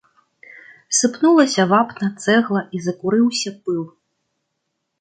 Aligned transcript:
Сыпнулася 0.99 1.63
вапна, 1.73 2.09
цэгла, 2.25 2.61
і 2.79 2.83
закурыўся 2.89 3.49
пыл. 3.63 3.87